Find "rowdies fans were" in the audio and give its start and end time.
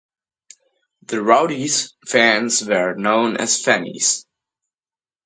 1.21-2.95